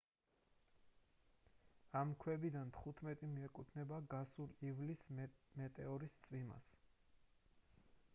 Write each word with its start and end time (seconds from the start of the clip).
ამ 1.99 2.13
ქვებიდან 2.23 2.71
თხუთმეტი 2.77 3.29
მიეკუთვნება 3.33 3.99
გასული 4.15 4.57
ივლისის 4.71 5.13
მეტეორის 5.61 6.17
წვიმას 6.25 6.73